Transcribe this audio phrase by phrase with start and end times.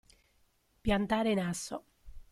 [0.81, 1.83] Piantare in asso.